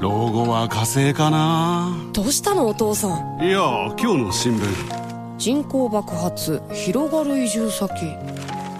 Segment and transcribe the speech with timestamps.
[0.00, 1.92] 老後は火星かな。
[2.12, 3.44] どうしたのお父さん？
[3.44, 3.58] いや
[3.98, 5.38] 今日の新聞。
[5.38, 7.90] 人口爆発広がる移住先。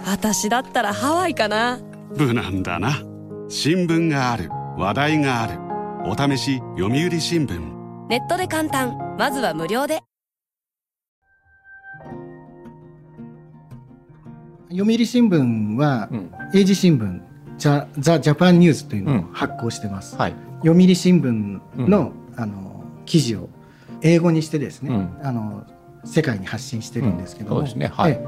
[0.06, 1.80] 私だったらハワイかな。
[2.16, 3.02] 無難だな。
[3.48, 4.48] 新聞がある。
[4.76, 5.58] 話題がある。
[6.08, 7.60] お試し読売新聞。
[8.08, 9.16] ネットで簡単。
[9.18, 10.04] まずは無料で。
[14.70, 16.08] 読売新聞は、
[16.54, 17.20] 英字新聞
[17.58, 20.20] ザ・ザ・ジャパンニュースというのを発行してます、うん。
[20.20, 20.34] はい、
[20.64, 23.48] 読売新聞の,、あの記事を
[24.02, 25.64] 英語にしてですね、あの
[26.04, 27.88] 世界に発信してるんですけども、で、ね。
[27.88, 28.20] はい、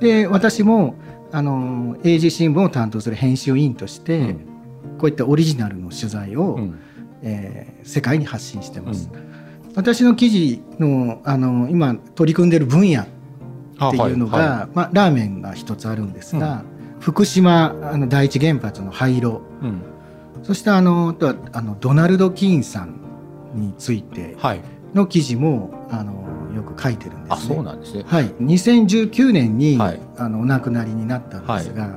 [0.00, 0.94] で私も
[1.32, 4.36] あの英字新聞を担当する編集委員として、
[4.98, 6.78] こういったオリジナルの取材を、うん、
[7.22, 9.10] えー、世界に発信してます。
[9.74, 13.06] 私の記事のあの今取り組んでる分野っ
[13.90, 14.48] ていうのが、はい。
[14.48, 16.64] はい、まあ、ラーメンが一つあるんですが、
[16.96, 19.82] うん、福島あの第一原発の廃炉、うん、
[20.42, 23.00] そしてあのとはあのドナルド・キーンさん
[23.54, 24.36] について
[24.94, 28.04] の記事も、あのよく書いてるんです、ね、そうなんですね。
[28.06, 31.92] はい、2019年に、はい、あのお亡くなりになったんですが、はい、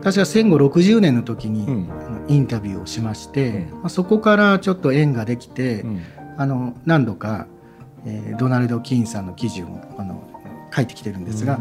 [0.00, 1.90] 私は戦後60年の時に、うん、
[2.28, 6.02] インタビューをしまして、うん、まあ、そこからちょっと縁ができて、うん、
[6.36, 7.46] あの何度か、
[8.06, 9.66] えー、ドナルド・キーンさんの記事を
[9.98, 10.22] あの
[10.74, 11.58] 書いてきてるんですが、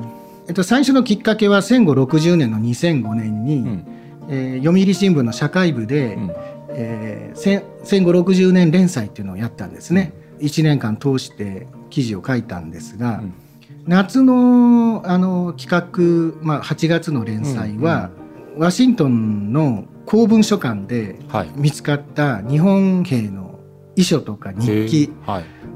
[0.48, 3.95] えっと、最初のきっかけは戦後60年の2005年に、うん、
[4.30, 6.32] えー、読売新聞の社会部で、うん、
[6.70, 10.14] えー、戦後60年連載っていうのをやったんですね。
[10.40, 13.34] うん、1年間通して記事を書いたんですが、うん、
[13.86, 18.10] 夏のあの企画、まあ、8月の連載は、
[18.48, 18.56] うん。
[18.56, 21.20] うん、ワシントンの公文書館で
[21.56, 23.60] 見つかった日本兵の
[23.96, 25.12] 遺書とか日記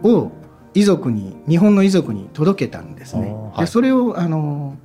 [0.04, 0.32] を
[0.74, 3.34] 遺族に日本の遺族に届けたんですね。
[3.34, 4.78] はい、でそれをあの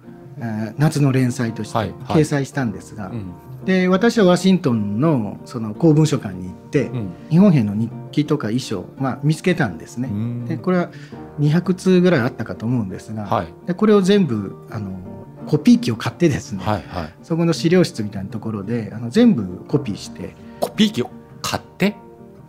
[0.78, 3.24] 夏の連載として掲載したんですが、はいはいう
[3.62, 10.08] ん、で私はワシントンのその公文書館に行って、うん、日本兵の日記とか遺書、まあ、見つけたんですね。
[10.48, 10.90] でこれは
[11.38, 14.98] 200通ぐらいあったかと思うんですが、はい、でこれを全部あの
[15.46, 20.34] コピー機を買ってですね、はいはい、そこの資料室みたいなところであの全部コピーして。
[20.60, 21.10] コピー機を
[21.42, 21.94] 買って？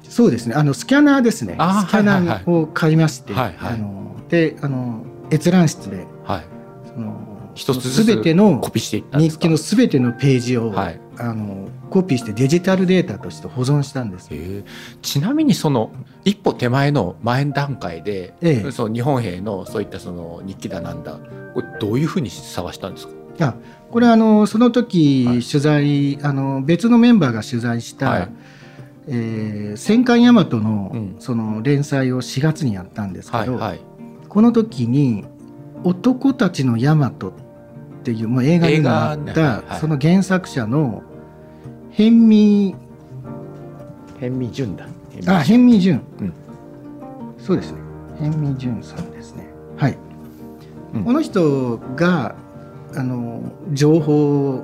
[0.08, 0.56] そうですね。
[0.56, 1.54] あのスキャナーですね。
[1.54, 6.46] スキャナーを買いまして、はいはい、あのであの閲覧室で、はい、
[6.88, 14.66] その一つずつコピーしていった日記のすべてのページを、はい、あのコピーしてデジタルデータとして保存したんです、えー、
[15.02, 15.92] ちなみにその
[16.26, 21.18] 一歩手前の前段階で、ええ、その日本兵のそういったその日記だなんだ
[21.54, 23.14] これどういうふうに探したんですか？
[23.14, 23.56] いや
[23.92, 28.30] これあのその時取材、はい、あの別のメンバーが取材した、はい。
[29.08, 33.80] えー、戦艦大和のその連載を4月にやったんですけど、はいはい、
[34.28, 35.24] この時に
[35.86, 37.14] 「男たちの大和」っ
[38.06, 41.02] ていうもう映画になったその原作者の
[41.90, 42.76] 辺見
[44.14, 44.88] 辺見淳だ。
[45.28, 46.34] あ辺見淳、うん、
[47.40, 47.80] そうですね。
[48.20, 49.48] 辺見淳さんですね。
[49.78, 49.98] はい、
[50.94, 52.36] うん、この人が
[52.96, 54.64] あの情報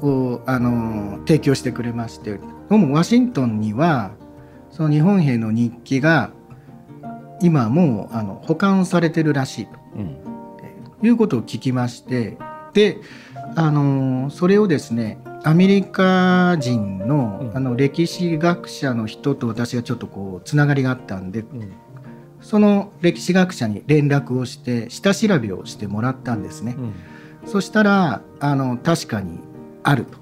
[0.00, 2.38] をあの提供してくれまして
[2.68, 4.12] どうもワシントンには
[4.70, 6.30] その日本兵の日記が
[7.42, 10.16] 今もうあの保管されてるらしいと、うん、
[11.06, 12.38] いうことを聞きまして
[12.72, 12.98] で
[13.56, 21.72] あのそれをですねアメリカ人のうん、あの歴史学者の人と私がちょっとこうつながりがあったんで、うん、
[22.40, 26.76] その歴史学者に連絡をして下調べをしてもらったんですね。
[27.46, 29.38] そしたらあの確かに
[29.82, 30.16] あると、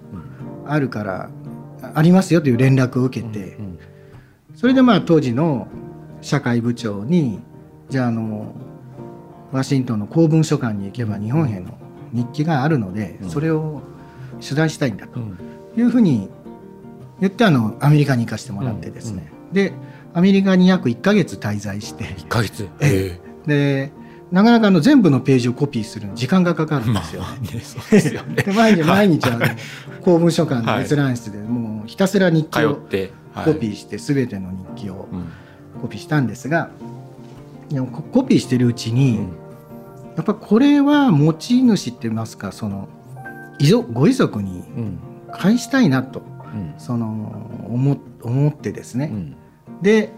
[0.67, 1.31] あるから
[1.95, 3.79] ありますよという連絡を受けて、うんうん、
[4.57, 5.69] それでまあ当時の
[6.21, 7.41] 社会部長に
[7.89, 8.55] じゃああの
[9.53, 11.79] ワシントンの公文書館に行けば日本兵の
[12.13, 13.83] 日記があるので、それを
[14.41, 15.21] 取材したいんだと
[15.77, 16.29] いうふうに
[17.21, 19.73] 言ってあのアメリカに行かせてもらってですね、で
[20.15, 22.05] アメリカに約1か月滞在して。
[22.05, 22.69] 1ヶ月？
[22.81, 23.93] えで
[24.33, 28.47] なかなかの全部のページをコピーするのに時間がかかるんですよ、ね。
[28.57, 29.45] 毎日毎日あの
[30.01, 35.07] 公文書館の閲覧室でもうひたすら日記をコピーして全ての日記を
[35.83, 36.71] コピーしたんですが、
[37.69, 39.21] でもコピーしてるうちに、
[40.17, 42.89] やっぱこれは持ち主って言いますかその
[43.59, 44.65] 遺族ご遺族に
[45.33, 46.23] 返したいなと、
[46.79, 49.35] その思思ってですね、
[49.81, 50.13] で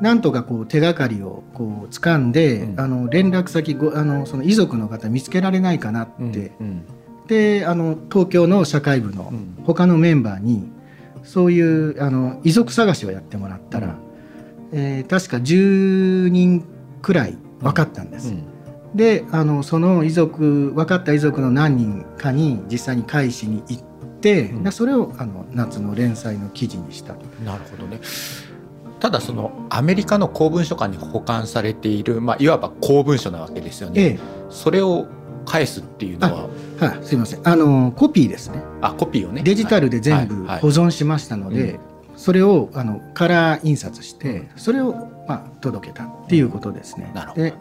[0.00, 6.84] なんとかこう手がかりをこう掴んで、うん、あの連絡先ごあのその遺族の方見つけられないかなって、うん。
[7.20, 9.32] うん、であの東京の社会部の
[9.64, 10.70] 他のメンバーに
[11.22, 13.96] そういうあの遺族探しをやってもらったら、うん、
[14.72, 16.64] えー、確か10人
[17.02, 18.34] くらい分かったんです。
[18.94, 23.82] であのその遺族分かった遺族の何人かに実際に返しに行っ
[24.20, 27.14] て、うん、それをあの夏の連載の記事にした
[27.44, 28.00] なるほどね。
[28.98, 34.18] ただそのアメリカの公文書館に保管されている、まあ、いわば公文書なわけですよね、ええ、
[34.50, 35.06] それを
[35.46, 36.48] 返すっていうのは？
[36.78, 37.48] はい、すみません。
[37.48, 38.62] あのコピーですね。
[38.82, 39.42] あコピーをね。
[39.42, 41.80] デジタルで全部保存しましたので、
[42.14, 44.92] それをあのカラー印刷して、それを、
[45.26, 47.10] まあ、届けたっていうことですね。
[47.14, 47.54] なるほどね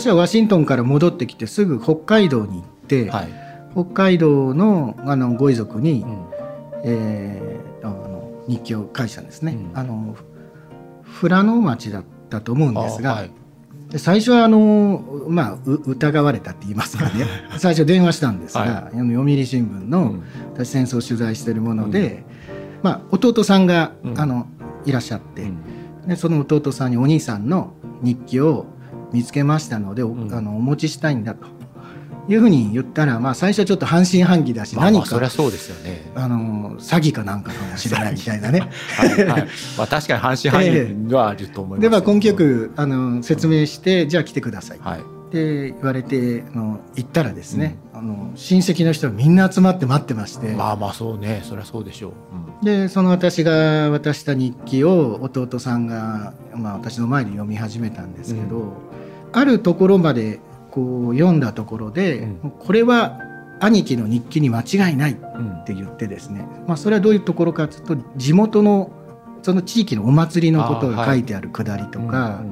[0.00, 3.28] 私はワシントンから戻ってきてすぐ北海道に行って、はい、
[3.72, 6.26] 北海道のあのご遺族に、うん、
[6.82, 9.52] えー、あの日記を返したんですね。
[9.52, 10.16] うん、あの
[11.20, 13.30] 富良野町だったと思うんですが、はい、
[13.96, 17.26] 最初はあの、まあ、疑われたって言いますかね。
[17.58, 20.16] 最初電話したんですが、はい、読売新聞の、
[20.54, 22.24] 私戦争を取材しているもので、
[22.82, 24.48] まあ、弟さんが、あの
[24.86, 25.52] いらっしゃって、
[26.08, 28.66] でその弟さんにお兄さんの日記を
[29.14, 30.06] 見つけましたので、あ
[30.40, 31.46] のお持ちしたいんだと。
[32.26, 36.10] いうふうに言ったら、まあ、最初はちょっと半信半疑だし、何か、そりゃそうですよね。
[36.14, 38.60] あの詐欺かなんかかもしれないみたいなね。
[38.96, 39.26] はい。
[39.26, 44.78] はい、まあ、確かに半信半疑はあると思います、で、まあ、根気よくあの説明して、じゃあ来てください。
[44.80, 45.00] はい。
[45.00, 50.52] って言われてあの行ったらですね、うん、あの親戚の人がみんな集まって待ってまして。
[50.52, 51.42] まあまあそうね。
[51.42, 52.12] そりゃそうでしょう、
[52.60, 58.72] うん、でその私が渡した日記を弟さんが、まあ、私の前で読み始めたんですけど、うん、
[59.34, 60.40] あるところまで
[60.70, 63.18] こう読んだところで、うん、これは
[63.60, 68.90] 兄貴の日記に間違いないって言ってですね、うん、まあ、それはどういうところかというと地元の
[69.42, 72.42] その地域のお祭りのことが書いてあるくだりとか、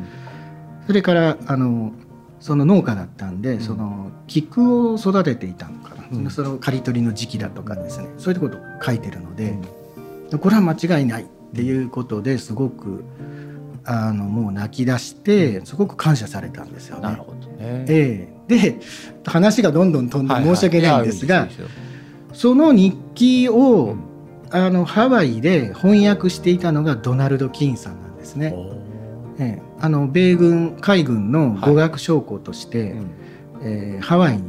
[0.86, 1.92] それからあの
[2.38, 8.08] その農家だったんで、うん、その菊を育てていたのかな、うん、その刈り取りの時期だとかですね。
[8.18, 9.56] そういうことを書いてるので、
[10.38, 13.04] これは間違いないっていうことですごく
[13.84, 17.02] あのもう泣き出してすごく感謝されたんですよね。
[17.02, 17.84] なるほどね。
[17.88, 18.80] えー、で
[19.26, 21.56] 話がどんどん飛んで申し訳ないんですが、はいはい、
[22.32, 23.98] その日記を、うん、
[24.50, 28.54] あのハワイで翻訳していたのがドナルド・キーンさんなんですね。
[29.38, 32.96] えー、あの米軍海軍の語学将校として、はい、
[33.62, 34.42] えー、ハワイに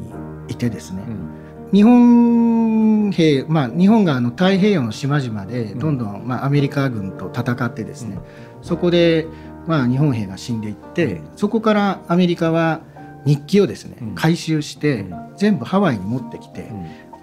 [0.49, 2.42] いてですね、うん、日本
[3.11, 8.17] 兵、まあ、日本があの太平洋の島々でどんどん、まあ、アメリカ軍と戦ってですね、
[8.57, 8.63] うん。
[8.63, 9.27] そこで、
[9.67, 12.81] まあ、日本兵が死んでいってそこからアメリカは
[13.25, 15.05] 日記をですね、回収して、
[15.37, 16.69] 全部ハワイに持ってきて、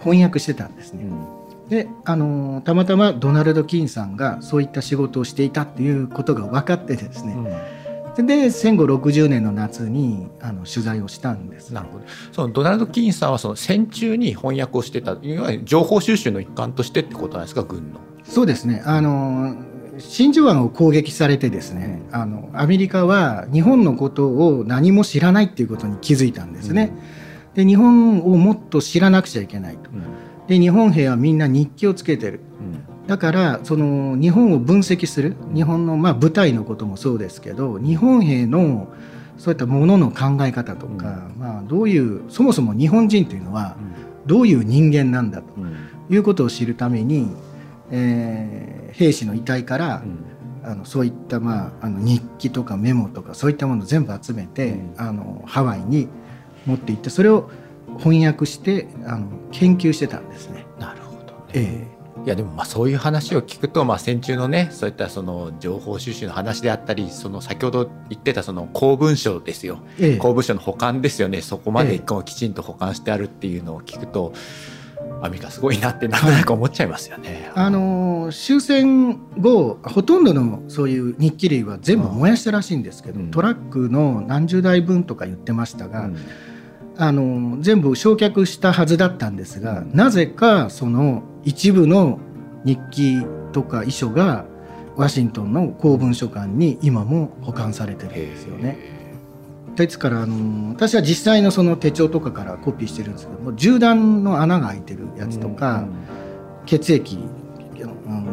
[0.00, 1.04] 翻訳してたんですね。
[1.68, 7.46] であのたまたまドナルド・キーンさんがそういった仕事をしていたっていうことが分かってですね、うん、
[8.16, 18.00] で戦後60年の夏にあの取材をしたんですなるほどそのドナルド・キーンさんはその戦中に翻訳をしてたいわゆる情報収集の一環としてってことなんですか軍の。
[18.24, 19.56] そうですねあの
[19.98, 26.92] 真珠湾を攻撃されてですねあのアメリカは日本のことを何も知らないっていうことに気づいたんですね。
[27.54, 29.90] で日本をもっと知らなくちゃいけないと。
[30.46, 32.40] で日本兵はみんな日記をつけてる。
[33.10, 38.86] だからその日本を分析する日本のまあ部隊のこともそうですけど日本兵の
[39.36, 43.76] そういったものの考え方とか、まあ、どういうそもそも日本人というのは
[44.26, 45.46] どういう人間なんだと
[46.08, 47.34] いうことを知るために
[47.90, 50.02] えー、兵士の遺体から、
[50.64, 56.08] うん、あのそういった、まあ、あの日記とかメモとかそういったものを全部集めて、うん、あのハワイに
[56.66, 57.50] 持って行ってそれを
[57.98, 60.64] 翻訳してあの研究してたんですね。
[60.78, 71.40] なるほど、ね、えーいやでもまあそういう話を聞くとまあ戦中のねそういったその情報収集の話であったりその先ほど言ってたその公文書ですよ、ええ、公文書の保管ですよね。
[71.40, 74.32] そこまできちんと保管してあるっていうのを聞くと、
[75.22, 77.50] アメリカすごいなってなんとなく思っちゃいますよね。
[77.54, 86.16] あの終戦後ほとんどのそういう日記類は全部燃やしたらしいんですけど、うん、トラックの何十台分とか言ってましたが、うん、
[86.96, 92.18] あの全部焼却したはずだったんですが、うん、なぜかその一部の
[92.64, 94.44] 日記とか遺書が
[94.96, 99.00] ワシントンの公文書館に今も保管されてるんですよね。
[99.76, 105.86] ですからあの私は実際のその手帳とかからコピーしてるんですけども銃弾の穴が開いてるやつとか、
[106.66, 107.18] 血液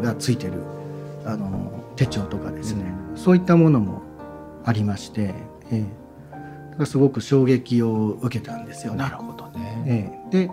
[0.01, 0.53] がついてる
[1.25, 2.85] あの手帳とかですね、
[3.15, 4.01] そういったものも
[4.65, 5.33] ありまして、
[5.71, 8.99] えー、すごく衝撃を受けたんですよね。
[8.99, 10.51] なるほどね、えー、で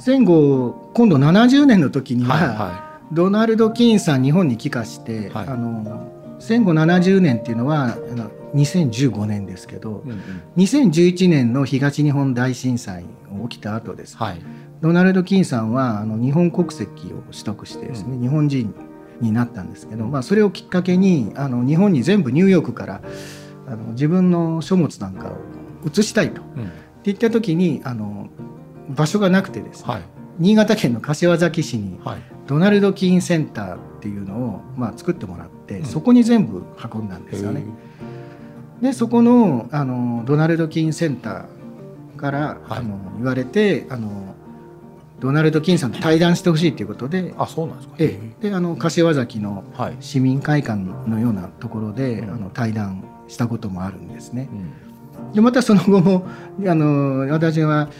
[0.00, 7.98] 戦後今度70年の時には、はいはい、ドナルド・キーンさん日本に帰化して、はい、あの戦後70年っていうのは
[8.54, 10.22] 2015年ですけど、うんうん、
[10.56, 13.04] 2011年の東日本大震災
[13.48, 14.40] 起きた後です、はい、
[14.80, 18.74] ドナルド・キンさんはあの日本国籍を取得してですね、うん、日本人
[19.20, 23.02] になったんですけど、まあ、それをきっかけにあの日本に全部ニューヨークから
[23.66, 25.36] あの自分の書物なんかを
[25.86, 26.70] 移したいと、うん、って
[27.04, 28.30] 言った時にあの
[28.94, 30.02] 場所がなくてですね、はい、
[30.38, 31.98] 新潟県の柏崎市に
[32.46, 37.62] ドナルド・キーンセンターっていうのを、まあ、作ってもらって、そこに全部運んだんですよね。
[38.80, 44.34] でそこのあのドナルド・キーンセンターから、はい、あの言われてあの
[45.20, 49.64] ドナルド・キンさんと対談してほしいということであそうなんですか、ええ、であの柏崎の
[50.00, 54.48] 市民会館のようなところで、はい、あの対談したこともあるんですね。
[54.50, 56.26] うん、でまたその後も
[56.66, 57.90] あの私は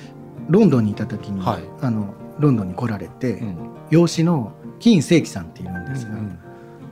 [0.51, 3.57] ロンドンにいた時に、はい、あのロンドンに来られて、うん、
[3.91, 6.39] 養子の金正樹さんっているんですが、うんうん、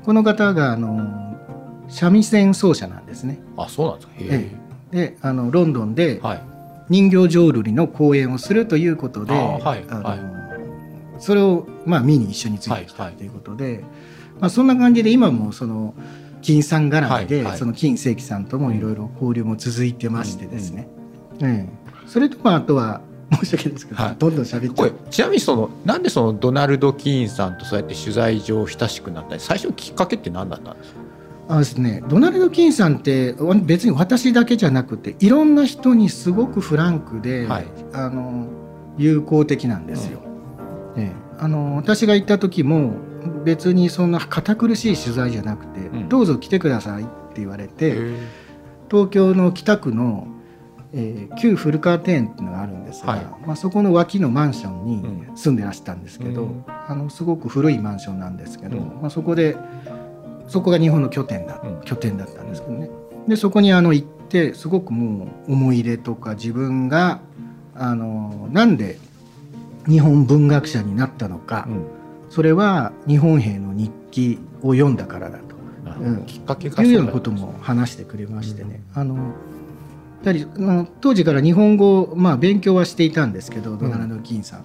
[0.04, 1.36] この方があの
[1.88, 3.40] 三味線奏者なんですね。
[3.56, 4.50] あそうなんですか、え。
[4.92, 6.20] え、であのロンドンで
[6.88, 10.16] 人形浄瑠璃の公演をするということで、はいは
[11.18, 13.84] い、それを、まあ、見に一緒についてきたということで、
[14.38, 15.94] まあ、そんな感じで今もその
[16.42, 20.88] 金さん絡みで、はいはい、その金世紀さんともいろいろ交流も続いてましてですね、
[21.40, 23.00] うんうん、ええ、それとまああとは
[23.32, 24.92] 申し訳ないですけど、はい、どんどん喋っちゃう。
[25.10, 31.00] ちなみにそのなんでそのドナルド・キーンさんとそうやって取材上親しくなったり最初のきっかけって何だったんですか？
[31.50, 38.46] あですね、ドナルド・キンさんって別に私だけじゃなくていろんな人にすごくフランクで、はい、あの
[38.98, 40.20] 友好的なんですよ。
[40.94, 42.92] うん、えあの私が行った時も
[43.44, 47.96] 別にそんな堅苦しい取材じゃなくて「うん、どうぞ来てください」って言われて
[48.90, 50.26] 東京の北区の、
[50.92, 55.04] えー、旧古川庭園っていうのがあるんですが、はい、まあ、そこの脇のマンションに
[55.36, 59.56] 住んでらしたんですけど、うん、あのすごく古いマンションなんですけど、まあ、そこで。
[60.48, 62.90] そこが日本の拠点だ、拠点だったんですけどね。
[63.28, 67.20] でそこにあの行ってすごくもう思い入れとか自分が
[67.74, 68.98] あのなんで
[69.86, 71.86] 日本文学者になったのか、うん、
[72.30, 75.54] それは日本兵の日記を読んだからだと、
[76.00, 78.80] うん、きっかけがいうようなことも話してくれましてね。
[78.94, 79.34] うん、あの
[80.24, 80.46] やはり
[81.00, 84.64] 当時から日本語まあ勉強はしていたんですけど、ドナルド・キンさん、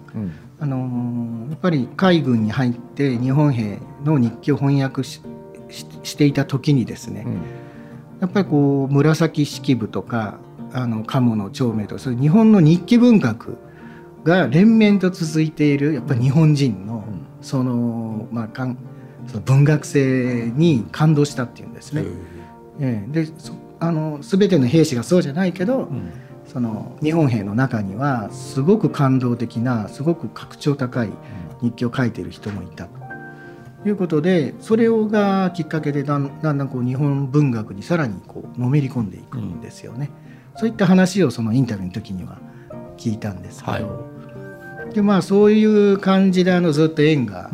[0.60, 5.22] あのやっぱり海軍に入って日本兵の日記を翻訳し
[5.70, 7.34] していた時にですね、うん、
[8.22, 10.38] やっぱりこう紫式部とか
[10.72, 13.58] あの鴨の長明とかそういう日本の日記文学
[14.24, 17.04] が連綿と続いているやっぱり日本人の
[17.42, 18.78] その,、まあ、かん
[19.28, 22.06] その文学性に感動したっていうんですね。
[22.80, 23.28] えー、で
[23.84, 26.12] あの全ての兵士がそうじゃないけど、うん、
[26.46, 31.10] その日本兵の中にはすごく感動的なすごく格調高い
[31.62, 32.88] 日記を書いている人もいた。
[33.86, 40.10] いうことでそれをがきっかけでだんだんだんこう日本文学にさらにこうのめり込んでいくんですよね。
[40.54, 42.38] うん、そういった話をそのインタビューの時には
[42.96, 47.52] 聞いたんですけど、はい、でまあそういう感じであのずっと縁が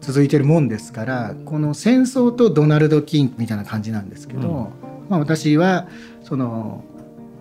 [0.00, 4.48] 続いてるもんですから、うん、この戦争とドナルド・キンみたいな感じなんですけど、
[4.82, 5.86] うん、まあ、私は
[6.22, 6.84] その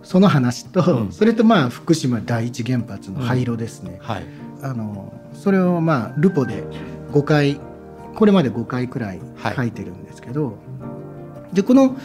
[0.04, 4.26] その話と、それとまあ福島第一原発の廃炉ですね、はい、
[4.62, 6.64] あのそれをまあルポで
[7.12, 7.60] 5回
[8.14, 9.20] これまで5回くらい
[9.56, 10.52] 書いてるんですけど、は
[11.52, 11.98] い、でこの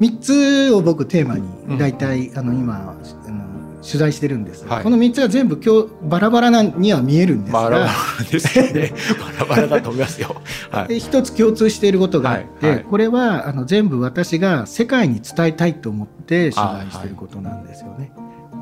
[0.00, 3.49] 3つを僕テーマに大体、うん、あの今あの
[3.82, 7.62] 取材してるんです、はい、この3つが全部今日バラバラなには見えるんですが。
[7.62, 7.92] バラバラ
[8.30, 8.92] ですね。
[9.18, 10.36] バラバラだと思いますよ、
[10.70, 18.12] はい、で一つ共通していることがあって、はいはい、これはあの全部私が世界に伝えたいと思って取材していることなんですよね。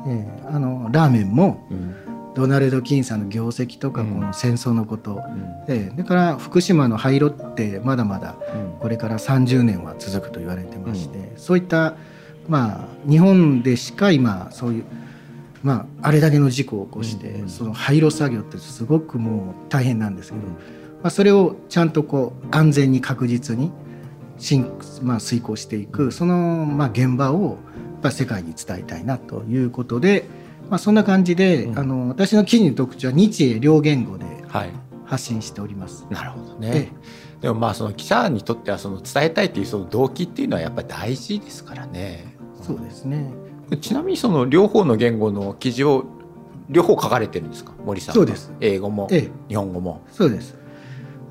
[0.07, 1.95] えー、あのラーメンも、うん。
[2.35, 5.21] ドナルド・キンさんの業績とかこの戦争のこと、
[5.67, 8.35] うん、だから福島の廃炉ってまだまだ
[8.79, 11.95] これから30年は続くと言われてまして、うん、そういった
[12.47, 14.83] まあ日本でしか今そういう
[15.63, 20.55] まああれだけの事故を起こして、その廃炉作業ってすごくもう大変なんですけど、ま
[21.03, 23.71] あ、それをちゃんとこう安全に確実に
[25.01, 27.55] まあ、遂行していくそのまあ現場をや
[27.97, 30.25] っぱ世界に伝えたいなということで。
[30.69, 34.25] まあ、そんな感じで、うん、あの私の記事の特徴は日英両言語で
[35.05, 36.03] 発信しております。
[36.03, 36.91] はい、なるほどね。
[37.41, 42.35] でもまあその記者にとってはその伝えたいっていうその動機っていうのはやっぱり大事ですからね。
[42.61, 43.33] そうですね。
[43.77, 46.05] ちなみにその両方の言語の記事を
[46.69, 47.73] 両方書かれてるんですか？
[47.85, 48.51] 森さんそうです。
[48.59, 50.01] 英語も、ええ、日本語も。
[50.11, 50.55] そうです。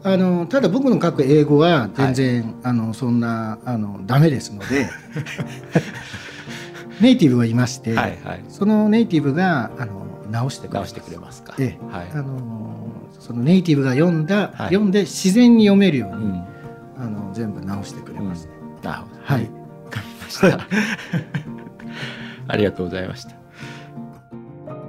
[0.05, 4.89] あのただ僕の書く英語は全然、はい、あのそんなあのダメですので
[7.03, 10.95] ネイティブがいまして、はいはい、そのネイティブがあの直してくれます。
[10.95, 11.55] てくれますか？
[11.59, 16.45] ええ、はい、あのそのネイティブが読んだ、はい、読んで自然に読めるように、うん、
[16.99, 19.21] あの全部直してくれます、ねうん、なるほど。
[19.23, 19.43] はい。
[19.43, 19.49] わ
[19.91, 20.61] かりました。
[22.49, 23.37] ありがとうございました。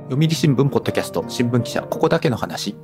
[0.10, 2.76] 読売新聞ポッドキャスト新聞記者ここだけの話。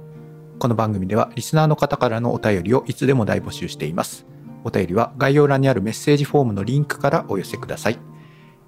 [0.59, 4.25] この番組ではリスナーの方からのお便りをいつでも大募集しています。
[4.63, 7.99] お便りは概要欄にあるメッセージフォームのリンクからお寄せください。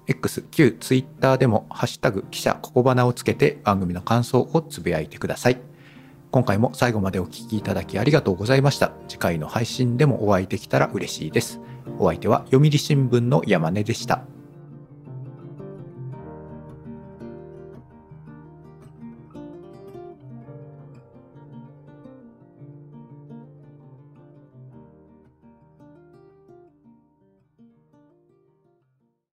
[0.06, 5.60] X、旧 Twitter でも、ハッシュタグ記者ここばなをつけて番組の感想をつぶやいてください。
[6.30, 11.60] 今回も最後までお聴きいただきありがとうございました次回の配信でもお会いできたら嬉しいです
[11.98, 14.24] お相手は読売新聞の山根でした